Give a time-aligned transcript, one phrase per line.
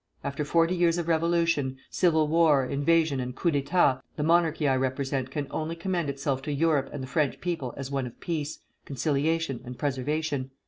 [0.23, 5.29] After forty years of revolution, civil war, invasion, and coups d'état, the monarchy I represent
[5.29, 9.61] can only commend itself to Europe and the French people as one of peace, conciliation,
[9.63, 10.49] and preservation.